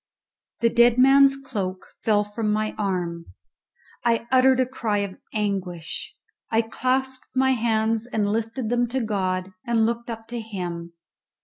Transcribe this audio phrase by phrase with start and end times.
[0.61, 3.27] The dead man's cloak fell from my arm;
[4.03, 6.15] I uttered a cry of anguish;
[6.49, 10.93] I clasped my hands and lifted them to God, and looked up to Him.